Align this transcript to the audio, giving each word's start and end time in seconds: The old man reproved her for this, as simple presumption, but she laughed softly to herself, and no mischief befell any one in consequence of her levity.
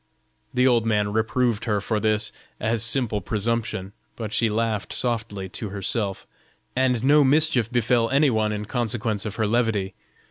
The 0.51 0.65
old 0.65 0.83
man 0.87 1.13
reproved 1.13 1.65
her 1.65 1.79
for 1.79 1.99
this, 1.99 2.31
as 2.59 2.81
simple 2.81 3.21
presumption, 3.21 3.93
but 4.15 4.33
she 4.33 4.49
laughed 4.49 4.93
softly 4.93 5.47
to 5.49 5.69
herself, 5.69 6.25
and 6.75 7.03
no 7.03 7.23
mischief 7.23 7.71
befell 7.71 8.09
any 8.09 8.31
one 8.31 8.51
in 8.51 8.65
consequence 8.65 9.27
of 9.27 9.35
her 9.35 9.45
levity. 9.45 9.93